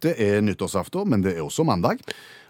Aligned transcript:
Det 0.00 0.14
er 0.16 0.40
nyttårsaften, 0.44 1.08
men 1.10 1.24
det 1.24 1.36
er 1.36 1.44
også 1.44 1.64
mandag. 1.68 2.00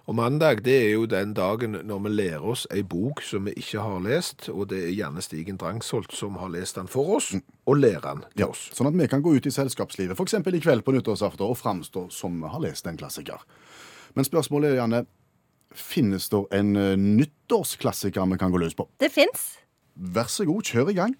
Og 0.08 0.16
mandag 0.18 0.62
det 0.66 0.74
er 0.74 0.92
jo 0.96 1.04
den 1.06 1.34
dagen 1.36 1.76
når 1.86 2.00
vi 2.02 2.12
lærer 2.14 2.46
oss 2.52 2.64
ei 2.74 2.82
bok 2.82 3.20
som 3.22 3.46
vi 3.46 3.54
ikke 3.60 3.82
har 3.84 4.00
lest, 4.02 4.48
og 4.50 4.70
det 4.72 4.80
er 4.86 4.94
gjerne 4.96 5.22
Stigen 5.22 5.60
Drangsholt 5.60 6.14
som 6.16 6.38
har 6.40 6.50
lest 6.50 6.80
den 6.80 6.90
for 6.90 7.16
oss, 7.18 7.30
og 7.66 7.78
lærer 7.78 8.02
den 8.08 8.24
til 8.34 8.48
oss. 8.48 8.68
Sånn 8.74 8.90
at 8.90 8.98
vi 8.98 9.06
kan 9.10 9.22
gå 9.22 9.36
ut 9.36 9.46
i 9.46 9.54
selskapslivet, 9.54 10.18
f.eks. 10.18 10.34
i 10.40 10.62
kveld 10.62 10.86
på 10.86 10.96
nyttårsaften, 10.96 11.46
og 11.46 11.58
framstå 11.60 12.08
som 12.14 12.40
vi 12.42 12.50
har 12.50 12.64
lest 12.64 12.90
en 12.90 12.98
klassiker. 12.98 13.44
Men 14.18 14.26
spørsmålet 14.26 14.72
er 14.72 14.80
gjerne 14.80 15.04
finnes 15.76 16.28
det 16.32 16.44
en 16.58 16.76
eh, 16.76 16.96
nyttårsklassiker 16.98 18.26
vi 18.32 18.38
kan 18.40 18.50
gå 18.50 18.62
løs 18.62 18.74
på? 18.74 18.88
Det 18.98 19.12
fins. 19.14 19.52
Vær 19.94 20.30
så 20.32 20.46
god, 20.48 20.66
kjør 20.66 20.90
i 20.90 20.98
gang. 20.98 21.14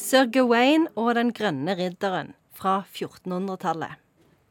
Sir 0.00 0.24
Gawain 0.32 0.86
og 0.96 1.12
den 1.18 1.28
grønne 1.36 1.74
ridderen 1.76 2.30
fra 2.56 2.78
1400-tallet. 2.88 3.98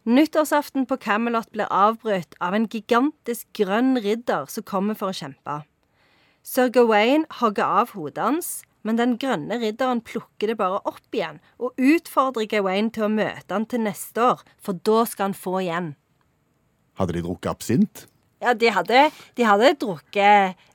Nyttårsaften 0.05 0.85
på 0.85 0.97
Camelot 1.01 1.49
blir 1.55 1.71
avbrutt 1.73 2.37
av 2.37 2.53
en 2.53 2.67
gigantisk 2.69 3.47
grønn 3.57 3.97
ridder 3.97 4.45
som 4.53 4.65
kommer 4.69 4.97
for 4.99 5.09
å 5.09 5.17
kjempe. 5.17 5.55
Sir 6.45 6.69
Gawain 6.73 7.25
hogger 7.39 7.65
av 7.81 7.95
hodet 7.97 8.21
hans, 8.21 8.51
men 8.85 9.01
den 9.01 9.17
grønne 9.21 9.57
ridderen 9.63 10.03
plukker 10.05 10.53
det 10.53 10.59
bare 10.61 10.83
opp 10.85 11.17
igjen 11.17 11.41
og 11.57 11.73
utfordrer 11.81 12.45
Gawain 12.53 12.93
til 12.93 13.09
å 13.09 13.13
møte 13.17 13.49
han 13.49 13.65
til 13.65 13.83
neste 13.87 14.21
år, 14.29 14.45
for 14.61 14.77
da 14.85 15.01
skal 15.09 15.31
han 15.31 15.37
få 15.37 15.57
igjen. 15.63 15.93
Hadde 17.01 17.17
de 17.17 17.25
drukket 17.25 17.55
absint? 17.55 18.05
Ja, 18.39 18.53
de 18.53 18.69
hadde, 18.71 19.07
de 19.35 19.49
hadde 19.49 19.73
drukket 19.81 20.69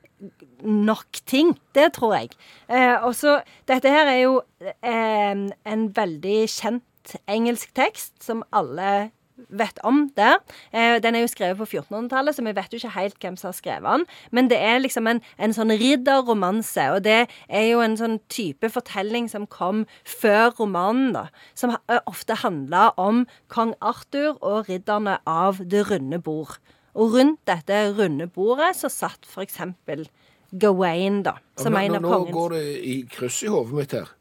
nok 0.65 1.21
ting. 1.27 1.55
Det 1.75 1.93
tror 1.97 2.15
jeg. 2.19 2.35
Eh, 2.71 2.97
og 3.05 3.15
så 3.15 3.41
Dette 3.69 3.91
her 3.93 4.09
er 4.11 4.21
jo 4.25 4.41
eh, 4.63 5.35
en 5.67 5.85
veldig 5.97 6.39
kjent 6.51 7.17
engelsk 7.29 7.75
tekst 7.77 8.17
som 8.25 8.43
alle 8.53 9.11
vet 9.51 9.79
om 9.85 10.09
der. 10.17 10.39
Eh, 10.73 11.03
den 11.03 11.15
er 11.15 11.25
jo 11.25 11.31
skrevet 11.31 11.59
på 11.59 11.67
1400-tallet, 11.67 12.37
så 12.37 12.45
vi 12.47 12.55
vet 12.55 12.73
jo 12.73 12.79
ikke 12.79 12.95
helt 12.95 13.19
hvem 13.21 13.37
som 13.37 13.49
har 13.49 13.57
skrevet 13.59 13.89
den. 13.89 14.05
Men 14.31 14.51
det 14.51 14.61
er 14.63 14.79
liksom 14.79 15.09
en, 15.11 15.21
en 15.39 15.55
sånn 15.57 15.75
ridderromanse, 15.81 16.87
og 16.95 17.03
det 17.05 17.25
er 17.49 17.67
jo 17.67 17.83
en 17.85 17.99
sånn 17.99 18.21
type 18.33 18.71
fortelling 18.71 19.29
som 19.31 19.49
kom 19.51 19.85
før 20.07 20.55
romanen, 20.61 21.13
da. 21.17 21.27
Som 21.59 21.75
ofte 22.07 22.39
handla 22.45 22.93
om 23.01 23.25
kong 23.53 23.75
Arthur 23.83 24.39
og 24.41 24.71
ridderne 24.71 25.19
av 25.27 25.61
Det 25.69 25.85
runde 25.91 26.23
bord. 26.23 26.61
Og 26.95 27.15
rundt 27.17 27.41
dette 27.51 27.81
runde 27.99 28.29
bordet 28.31 28.75
så 28.79 28.91
satt 28.93 29.27
eksempel 29.43 30.07
Gawain, 30.55 31.23
da. 31.27 31.39
Som 31.59 31.75
Ja, 31.75 31.83
en 31.83 31.97
av 31.99 32.05
kongens 32.05 32.31
nå 32.31 32.37
går 32.37 32.53
det 32.55 32.67
i 32.87 32.95
kryss 33.11 33.43
i 33.43 33.51
hodet 33.51 33.75
mitt 33.75 33.93
her. 33.97 34.13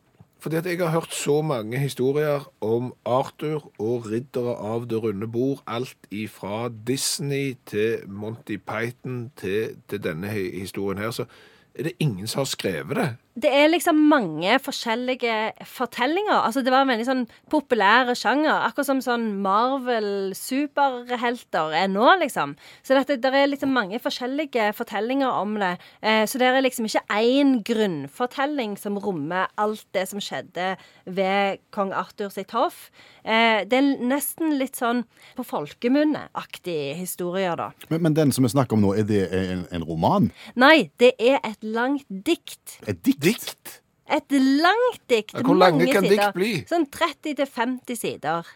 Fordi 0.43 0.57
at 0.59 0.65
jeg 0.65 0.79
har 0.81 0.91
hørt 0.91 1.13
så 1.13 1.41
mange 1.41 1.77
historier 1.79 2.43
om 2.59 2.89
Arthur 3.05 3.69
og 3.79 4.09
riddere 4.11 4.57
av 4.59 4.89
det 4.91 4.99
runde 5.03 5.27
bord. 5.31 5.61
Alt 5.67 6.09
ifra 6.11 6.67
Disney 6.87 7.55
til 7.65 8.03
Monty 8.07 8.57
Python 8.57 9.31
til, 9.39 9.77
til 9.87 10.03
denne 10.03 10.27
historien 10.27 10.99
her. 10.99 11.11
Så 11.11 11.29
er 11.73 11.89
det 11.89 11.97
ingen 11.99 12.27
som 12.27 12.43
har 12.43 12.49
skrevet 12.49 12.99
det. 12.99 13.09
Det 13.33 13.49
er 13.49 13.71
liksom 13.71 13.97
mange 14.11 14.59
forskjellige 14.61 15.53
fortellinger. 15.65 16.45
Altså 16.45 16.61
Det 16.61 16.69
var 16.69 16.85
en 16.85 16.91
veldig 16.91 17.07
sånn 17.07 17.25
populære 17.49 18.13
sjanger. 18.17 18.61
Akkurat 18.67 18.85
som 18.85 19.01
sånn 19.01 19.41
Marvel-superhelter 19.41 21.73
er 21.73 21.87
nå, 21.89 22.13
liksom. 22.21 22.53
Så 22.85 22.93
det, 22.93 23.17
det 23.23 23.33
er 23.33 23.47
liksom 23.49 23.73
mange 23.73 23.97
forskjellige 23.99 24.73
fortellinger 24.77 25.31
om 25.33 25.57
det. 25.57 25.81
Eh, 26.05 26.29
så 26.29 26.37
det 26.37 26.45
er 26.51 26.61
liksom 26.61 26.85
ikke 26.85 27.01
én 27.09 27.65
grunnfortelling 27.65 28.77
som 28.77 29.01
rommer 29.01 29.49
alt 29.57 29.81
det 29.97 30.05
som 30.11 30.21
skjedde 30.21 30.77
ved 31.09 31.57
kong 31.73 31.89
Arthur 31.97 32.29
sitt 32.29 32.53
hoff. 32.53 32.93
Eh, 33.25 33.65
det 33.65 33.81
er 33.81 33.97
nesten 33.97 34.61
litt 34.61 34.77
sånn 34.77 35.09
på 35.33 35.41
folkemunne-aktig 35.47 37.01
historier, 37.01 37.57
da. 37.57 37.73
Men, 37.89 38.05
men 38.05 38.13
den 38.13 38.29
som 38.35 38.43
vi 38.45 38.49
snakker 38.53 38.75
om 38.77 38.83
nå, 38.85 38.93
er 38.93 39.05
det 39.09 39.25
en, 39.33 39.65
en 39.73 39.81
roman? 39.89 40.29
Nei, 40.53 40.93
det 41.01 41.17
er 41.17 41.41
et 41.41 41.62
langt 41.63 42.05
dikt. 42.09 42.79
Et 42.87 42.99
dikt? 43.03 43.23
Dikt? 43.23 43.79
Et 44.11 44.37
langt 44.37 45.01
dikt. 45.07 45.33
Ja, 45.33 45.45
hvor 45.47 45.57
lange 45.57 45.87
kan 45.89 46.05
sider. 46.05 46.15
dikt 46.15 46.37
bli? 46.37 46.53
Sånn 46.69 46.87
30-50 46.91 47.99
sider. 47.99 48.53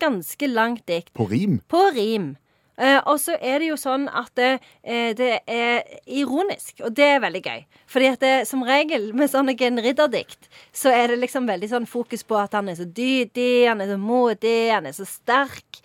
Ganske 0.00 0.48
langt 0.50 0.86
dikt. 0.90 1.12
På 1.16 1.28
rim? 1.30 1.60
På 1.70 1.86
rim. 1.94 2.34
Eh, 2.80 2.96
og 3.04 3.18
så 3.20 3.34
er 3.36 3.60
det 3.60 3.68
jo 3.68 3.76
sånn 3.76 4.06
at 4.08 4.30
det, 4.40 4.52
eh, 4.82 5.12
det 5.16 5.42
er 5.44 5.82
ironisk, 6.06 6.78
og 6.80 6.94
det 6.96 7.08
er 7.16 7.20
veldig 7.20 7.42
gøy. 7.44 7.64
Fordi 7.92 8.06
at 8.08 8.22
det, 8.24 8.36
som 8.48 8.64
regel 8.64 9.10
med 9.12 9.28
sånne 9.28 9.54
genridderdikt, 9.58 10.48
så 10.72 10.92
er 10.94 11.12
det 11.12 11.20
liksom 11.20 11.48
veldig 11.50 11.68
sånn 11.68 11.88
fokus 11.90 12.24
på 12.24 12.38
at 12.40 12.56
han 12.56 12.72
er 12.72 12.78
så 12.80 12.88
dydig, 12.88 13.68
han 13.68 13.84
er 13.84 13.92
så 13.92 13.98
modig, 14.00 14.72
han 14.72 14.88
er 14.88 14.96
så 14.96 15.04
sterk. 15.04 15.82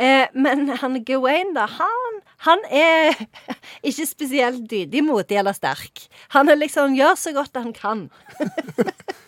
Eh, 0.00 0.32
men 0.32 0.64
han 0.80 0.96
Gawain, 1.04 1.52
da, 1.52 1.66
han, 1.68 2.09
han 2.46 2.62
er 2.72 3.16
ikke 3.88 4.06
spesielt 4.08 4.64
dydig, 4.70 5.02
modig 5.04 5.40
eller 5.40 5.56
sterk. 5.56 6.06
Han 6.36 6.48
er 6.48 6.60
liksom 6.60 6.96
gjør 6.96 7.18
så 7.20 7.34
godt 7.36 7.60
han 7.60 7.74
kan. 7.76 8.08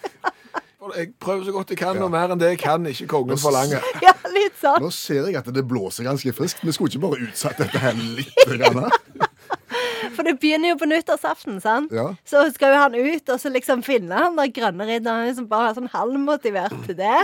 Jeg 0.97 1.13
prøver 1.23 1.45
så 1.47 1.53
godt 1.55 1.71
jeg 1.71 1.79
kan, 1.79 1.99
og 2.03 2.11
mer 2.11 2.33
enn 2.35 2.41
det 2.41 2.49
jeg 2.51 2.59
kan, 2.59 2.87
ikke 2.91 3.07
kongen 3.13 3.39
forlange. 3.39 3.79
Ja, 4.03 4.11
litt 4.35 4.57
sånn. 4.59 4.83
Nå 4.83 4.89
ser 4.91 5.29
jeg 5.31 5.39
at 5.39 5.47
det 5.55 5.63
blåser 5.71 6.09
ganske 6.09 6.33
friskt. 6.35 6.65
Vi 6.67 6.75
skulle 6.75 6.91
ikke 6.91 7.05
bare 7.05 7.29
utsatt 7.29 7.61
dette 7.63 7.79
her 7.79 7.95
litt. 7.95 8.35
Grann. 8.51 8.91
For 10.17 10.27
det 10.27 10.35
begynner 10.43 10.73
jo 10.73 10.81
på 10.81 10.89
nyttårsaften, 10.91 11.61
sant? 11.63 11.95
Ja. 11.95 12.09
Så 12.27 12.43
skal 12.57 12.75
jo 12.75 12.83
han 12.83 12.99
ut 12.99 13.31
og 13.31 13.39
så 13.41 13.53
liksom 13.55 13.87
finne 13.87 14.25
han 14.25 14.35
der 14.37 14.51
grønne 14.53 14.89
ridderen 14.89 15.31
som 15.39 15.47
bare 15.51 15.71
er 15.71 15.79
sånn 15.79 15.93
halvmotivert 15.93 16.75
til 16.89 16.99
det. 16.99 17.21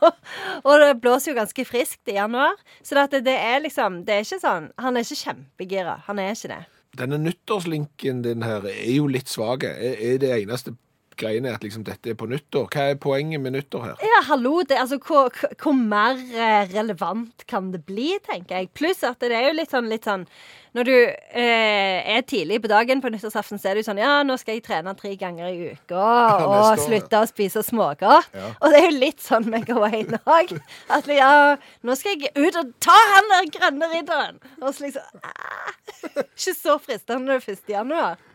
og 0.66 0.74
det 0.82 0.90
blåser 1.02 1.32
jo 1.32 1.38
ganske 1.38 1.64
friskt 1.68 2.10
i 2.10 2.16
januar. 2.18 2.58
Så 2.82 2.98
det, 3.12 3.24
det 3.26 3.36
er 3.36 3.62
liksom 3.64 4.02
Det 4.06 4.14
er 4.14 4.26
ikke 4.26 4.40
sånn 4.42 4.70
Han 4.80 4.96
er 4.96 5.06
ikke 5.06 5.22
kjempegira. 5.24 5.96
Han 6.08 6.22
er 6.22 6.34
ikke 6.34 6.52
det. 6.54 6.60
Denne 6.98 7.20
nyttårslinken 7.22 8.24
din 8.24 8.42
her 8.42 8.66
er 8.66 8.94
jo 8.96 9.06
litt 9.10 9.30
svak. 9.30 9.64
Er, 9.68 9.94
er 9.94 10.22
det 10.22 10.32
eneste 10.40 10.74
greiene 11.20 11.52
at 11.54 11.64
liksom 11.64 11.84
dette 11.86 12.12
er 12.12 12.16
på 12.18 12.28
nyttår? 12.30 12.68
Hva 12.72 12.86
er 12.90 13.00
poenget 13.00 13.42
med 13.42 13.54
nyttår 13.56 13.84
her? 13.88 14.04
Ja, 14.04 14.22
hallo, 14.30 14.60
det, 14.66 14.78
altså, 14.80 14.98
hvor, 15.04 15.28
hvor 15.60 15.76
mer 15.76 16.18
eh, 16.18 16.64
relevant 16.72 17.44
kan 17.50 17.70
det 17.74 17.82
bli, 17.88 18.14
tenker 18.26 18.60
jeg. 18.60 18.70
Pluss 18.76 19.04
at 19.06 19.20
det 19.22 19.36
er 19.36 19.50
jo 19.50 19.58
litt 19.58 19.74
sånn, 19.74 19.90
litt 19.90 20.08
sånn 20.08 20.24
Når 20.76 20.86
du 20.86 20.94
eh, 20.94 21.98
er 22.14 22.22
tidlig 22.30 22.60
på 22.62 22.70
dagen 22.70 23.02
på 23.02 23.10
nyttårsaften, 23.10 23.58
så 23.58 23.72
er 23.72 23.80
du 23.80 23.86
sånn 23.86 24.00
Ja, 24.00 24.20
nå 24.26 24.36
skal 24.40 24.58
jeg 24.58 24.64
trene 24.68 24.94
tre 24.98 25.16
ganger 25.20 25.50
i 25.50 25.72
uka 25.74 26.04
og 26.44 26.54
neste 26.54 26.70
år, 26.70 26.84
slutte 26.86 27.22
å 27.22 27.30
spise 27.30 27.64
smågodt. 27.66 28.40
Og 28.60 28.66
det 28.70 28.80
er 28.80 28.88
jo 28.88 28.96
litt 28.96 29.24
sånn 29.24 29.50
med 29.50 29.66
Gawain 29.68 30.16
òg. 30.24 30.56
At 30.96 31.10
ja, 31.10 31.58
nå 31.86 31.98
skal 31.98 32.16
jeg 32.16 32.32
ut 32.38 32.60
og 32.62 32.74
ta 32.82 32.96
han 33.16 33.30
der 33.34 33.52
grønne 33.58 33.92
ridderen. 33.94 34.42
Og 34.62 34.72
så 34.72 34.88
liksom 34.88 35.22
ah, 35.26 35.70
Ikke 36.24 36.54
så 36.56 36.78
fristende 36.80 37.26
når 37.26 37.42
det 37.44 37.56
er 37.56 37.58
1. 37.58 37.72
januar. 37.74 38.26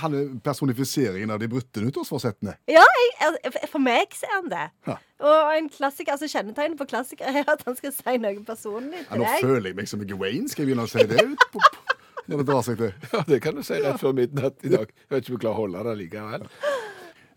Han 0.00 0.14
er 0.14 0.28
personifiseringen 0.46 1.30
av 1.34 1.40
de 1.42 1.48
brutte 1.50 1.82
nyttårsforsettene. 1.82 2.54
Ja, 2.70 2.84
jeg, 3.20 3.52
for 3.72 3.82
meg 3.82 4.12
så 4.16 4.28
er 4.28 4.34
han 4.36 4.50
det. 4.52 4.66
Ja. 4.86 4.96
Og 5.26 5.50
en 5.58 5.68
klassiker, 5.72 6.14
altså 6.14 6.28
kjennetegnet 6.30 6.78
på 6.78 6.86
klassikere 6.92 7.42
er 7.42 7.50
at 7.50 7.64
han 7.66 7.76
skal 7.78 7.92
si 7.96 8.14
noe 8.22 8.44
personlig 8.46 9.00
Ja, 9.02 9.08
til 9.10 9.20
nå 9.22 9.26
deg. 9.26 9.42
føler 9.48 9.70
jeg 9.72 9.78
meg 9.80 9.90
som 9.90 10.04
Gawain. 10.06 10.46
Skal 10.52 10.62
jeg 10.64 10.70
begynne 10.70 10.86
å 10.86 10.92
si 10.92 11.04
det 11.10 11.24
ut 11.32 11.44
på, 11.52 11.60
på, 11.64 11.96
når 12.30 12.42
det 12.42 12.46
drar 12.52 12.62
seg 12.68 12.78
til? 12.84 12.94
Ja, 13.12 13.24
Det 13.28 13.40
kan 13.44 13.58
du 13.58 13.64
si 13.66 13.80
rett 13.82 14.00
før 14.00 14.14
midnatt 14.16 14.62
i 14.64 14.72
dag. 14.76 14.94
Jeg 14.94 15.10
vet 15.16 15.24
ikke 15.26 15.34
om 15.34 15.38
vi 15.40 15.42
klarer 15.44 15.58
å 15.58 15.62
holde 15.64 15.84
det 15.90 15.96
likevel. 16.04 16.46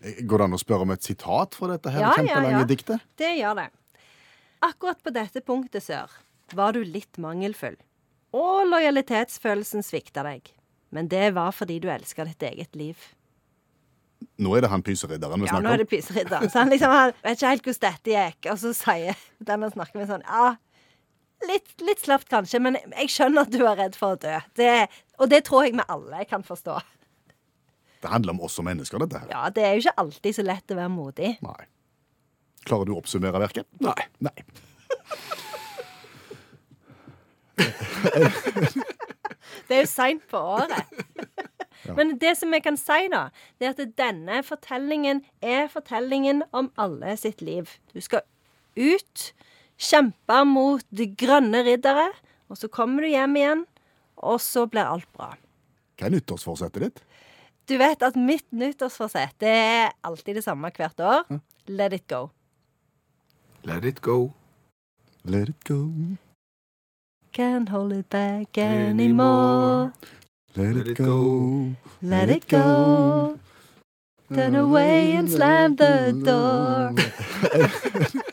Eh, 0.03 0.21
Går 0.29 0.43
det 0.43 0.47
an 0.49 0.57
å 0.59 0.61
spørre 0.61 0.85
om 0.87 0.93
et 0.95 1.09
sitat 1.09 1.57
fra 1.57 1.71
dette 1.73 1.93
her 1.95 2.05
Ja, 2.05 2.11
ja, 2.13 2.17
kjempelange 2.21 2.61
ja. 2.61 2.69
diktet? 2.69 3.07
Det 3.19 3.33
gjør 3.41 3.59
det. 3.63 3.69
Akkurat 4.63 5.01
på 5.03 5.11
dette 5.17 5.41
punktet, 5.43 5.83
sør, 5.89 6.13
var 6.55 6.77
du 6.77 6.83
litt 6.85 7.17
mangelfull. 7.19 7.75
Og 8.33 8.63
lojalitetsfølelsen 8.69 9.83
svikta 9.85 10.23
deg. 10.29 10.53
Men 10.93 11.09
det 11.09 11.31
var 11.35 11.51
fordi 11.55 11.79
du 11.81 11.89
elska 11.91 12.25
ditt 12.29 12.43
eget 12.45 12.75
liv. 12.77 12.99
Nå 14.39 14.53
er 14.55 14.63
det 14.63 14.69
han 14.71 14.83
pyseridderen 14.85 15.41
vi 15.41 15.49
Ja, 15.49 15.59
nå 15.59 15.73
er 15.73 15.81
det 15.83 15.89
pyseridderen. 15.91 16.49
Så 16.51 16.61
han 16.61 16.71
liksom 16.71 16.91
han 16.93 17.11
vet 17.23 17.37
ikke 17.37 17.49
helt 17.51 17.65
hvordan 17.67 17.83
dette 17.89 18.13
gikk, 18.13 18.51
og 18.53 18.59
så 18.61 18.73
sier 18.77 19.25
den 19.43 19.65
han 19.65 19.73
snakker 19.73 19.99
med 19.99 20.11
sånn 20.11 20.23
Ja, 20.27 20.53
litt, 21.49 21.73
litt 21.83 22.03
slapt 22.05 22.29
kanskje, 22.31 22.61
men 22.63 22.77
jeg 22.79 23.11
skjønner 23.11 23.47
at 23.47 23.53
du 23.53 23.61
er 23.65 23.79
redd 23.81 23.97
for 23.99 24.15
å 24.15 24.19
dø. 24.21 24.37
Det, 24.59 24.71
og 25.19 25.31
det 25.33 25.41
tror 25.49 25.67
jeg 25.67 25.75
vi 25.75 25.87
alle 25.95 26.25
kan 26.29 26.45
forstå. 26.45 26.77
Det 28.03 28.11
handler 28.11 28.35
om 28.35 28.41
oss 28.47 28.55
som 28.59 28.67
mennesker, 28.67 28.99
dette 29.03 29.23
her. 29.23 29.29
Ja, 29.31 29.47
det 29.53 29.63
er 29.63 29.73
jo 29.77 29.85
ikke 29.85 29.99
alltid 30.03 30.31
så 30.35 30.43
lett 30.45 30.71
å 30.71 30.79
være 30.79 30.91
modig. 30.91 31.31
Nei. 31.43 31.63
Klarer 32.67 32.87
du 32.87 32.93
å 32.95 32.99
oppsummere 33.01 33.39
verket? 33.43 33.67
Nei. 33.83 34.01
Nei. 34.23 34.37
Det 39.67 39.77
er 39.77 39.85
jo 39.85 39.91
seint 39.91 40.25
på 40.31 40.39
året. 40.57 40.93
Men 41.97 42.15
det 42.21 42.35
som 42.39 42.53
jeg 42.55 42.63
kan 42.63 42.77
si, 42.79 42.99
da, 43.11 43.25
det 43.59 43.67
er 43.69 43.73
at 43.75 43.95
denne 43.99 44.39
fortellingen 44.47 45.23
er 45.43 45.67
fortellingen 45.71 46.43
om 46.55 46.69
alle 46.79 47.15
sitt 47.19 47.43
liv. 47.43 47.71
Du 47.91 47.99
skal 48.03 48.23
ut, 48.79 49.25
kjempe 49.81 50.43
mot 50.47 50.85
de 50.95 51.09
grønne 51.19 51.63
riddere, 51.67 52.09
og 52.47 52.59
så 52.59 52.69
kommer 52.71 53.03
du 53.03 53.11
hjem 53.11 53.35
igjen, 53.39 53.65
og 54.23 54.39
så 54.43 54.67
blir 54.69 54.87
alt 54.87 55.09
bra. 55.17 55.33
Hva 55.99 56.07
er 56.07 56.15
nyttårsforsettet 56.15 56.85
ditt? 56.85 57.03
Du 57.69 57.77
vet 57.79 58.01
at 58.03 58.17
mitt 58.19 58.45
nyttårsforsett 58.51 59.37
det 59.39 59.51
er 59.51 59.93
alltid 60.03 60.39
det 60.39 60.43
samme 60.43 60.71
hvert 60.75 60.99
år. 60.99 61.39
Let 61.67 61.95
it 61.95 62.07
go. 62.11 62.27
Let 63.63 63.85
it 63.87 64.01
go. 64.03 64.33
Let 65.23 65.49
it 65.49 65.63
go. 65.63 65.87
Can't 67.33 67.69
hold 67.69 67.93
it 67.93 68.09
back 68.09 68.57
Anymore. 68.57 68.91
anymore. 68.91 69.93
Let, 70.55 70.75
Let 70.75 70.77
it 70.77 70.87
it 70.87 70.95
go. 70.95 71.05
go. 71.05 71.77
Let 72.01 72.29
it 72.29 72.47
go. 72.47 73.39
Turn 74.33 74.55
away 74.55 75.13
and 75.15 75.29
slam 75.31 75.77
the 75.77 76.13
door. 76.23 76.93